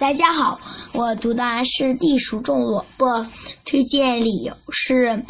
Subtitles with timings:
[0.00, 0.58] 大家好，
[0.94, 3.26] 我读的是地鼠种萝卜，
[3.66, 5.22] 推荐理由是：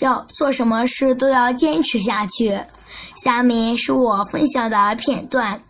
[0.00, 2.60] 要做什么事都要坚持下去。
[3.16, 5.60] 下面是我分享的片段。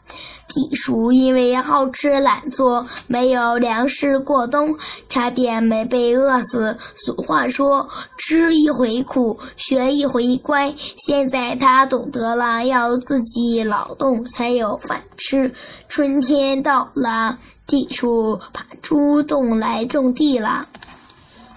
[0.52, 4.76] 地鼠因为好吃懒做，没有粮食过冬，
[5.08, 6.76] 差点没被饿死。
[6.96, 7.88] 俗话说
[8.18, 15.54] ：“吃一回苦，学一回乖。”现在他懂得了，要自己劳动才有饭吃。
[15.88, 20.66] 春天到了，地鼠爬出洞来种地了。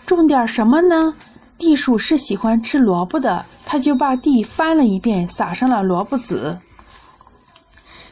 [0.06, 1.16] 种点什么呢？
[1.58, 3.44] 地鼠是喜欢吃萝卜的，
[3.74, 6.60] 他就把地翻了一遍，撒上了萝卜籽。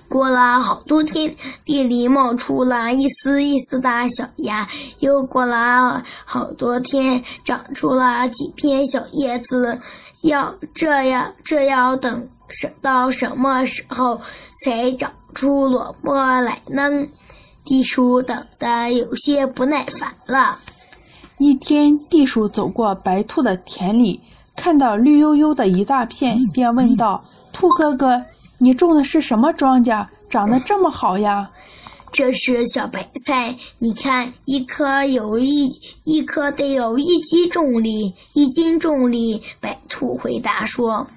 [0.10, 4.68] 过了好多天，地里冒出了一丝一丝的小芽。
[5.02, 9.80] 又过了好多天，长出了几片小叶子。
[10.24, 12.28] 要这样，这要等
[12.82, 14.20] 到什么时候
[14.66, 17.06] 才长出萝卜来呢？
[17.64, 20.58] 地鼠等得有些不耐烦了。
[21.38, 24.22] 一天，地鼠走过白兔的田里，
[24.62, 27.20] 看到绿油油的一大片，便问道
[27.52, 28.24] ：“兔哥哥。”
[28.60, 30.06] 你种的是什么庄稼？
[30.30, 31.50] 长得这么好呀！
[32.12, 35.68] 这是小白菜，你看，一颗有一
[36.04, 39.42] 一颗得有一斤重力，一斤重力。
[39.60, 41.08] 白兔回答说。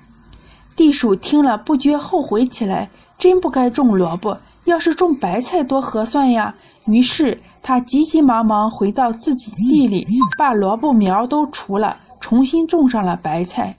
[0.75, 6.55] 地鼠听了，不觉后悔起来，真不该种萝卜，要是种白菜多合算呀！
[6.87, 10.07] 于是他急急忙忙回到自己地里，
[10.39, 11.99] 把萝卜苗都除了，
[12.35, 13.77] 重新种上了白菜。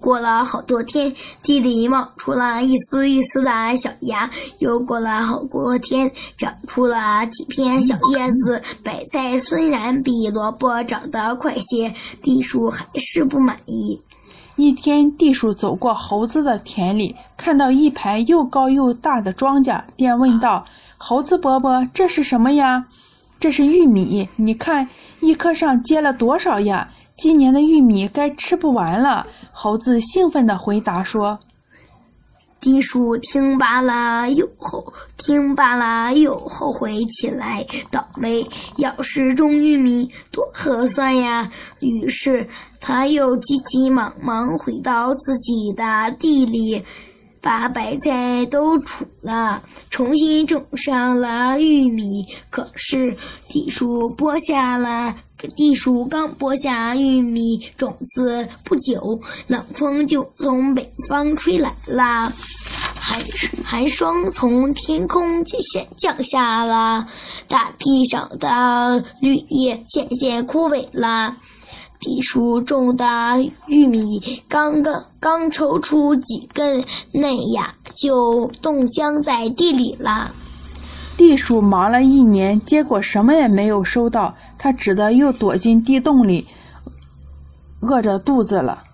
[0.00, 4.30] 过了好多天，地里冒出了一丝一丝的小芽。
[4.58, 8.62] 又过了好多天，长出了几片小叶子。
[8.82, 14.00] 白菜虽然比萝卜长得快些，地鼠还是不满意。
[14.56, 20.64] 一天，地鼠走过猴子的田里，看到一排又高又大的庄稼，便问道
[20.96, 22.86] ：“猴子伯伯，这是什么呀
[23.40, 24.88] ？”“这是玉米，你看，
[25.20, 31.38] 一棵上结了多少呀？”今年的玉米该吃不完了，猴子兴奋地回答说
[32.60, 38.46] ：“地鼠听罢了又后听罢了又后悔起来，倒霉！
[38.76, 42.48] 要是种玉米多合算呀！”于是
[42.80, 46.82] 他又急急忙忙回到自己的地里。
[47.40, 52.26] 把白菜都除了，重新种上了玉米。
[52.50, 53.16] 可是
[53.48, 55.14] 地鼠播下了，
[55.56, 62.30] 地鼠刚播下玉米种子不久，冷风就从北方吹来了，
[63.00, 63.18] 寒
[63.64, 67.06] 寒霜从天空降下降下了，
[67.48, 71.36] 大地上的绿叶渐渐枯萎了。
[72.00, 73.04] 地鼠种的
[73.66, 80.32] 玉米刚刚刚抽出几根嫩芽，就冻僵在地里了。
[81.18, 86.46] 地鼠忙了一年，结果什么也没有收到，它只得又躲进地洞里，
[87.82, 88.84] 饿着肚子了。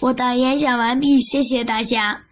[0.00, 2.22] 我的演讲完毕，谢谢大家。